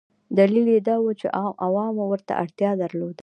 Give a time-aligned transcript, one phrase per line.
[0.37, 1.27] دلیل یې دا و چې
[1.67, 3.19] عوامو ورته اړتیا درلوده.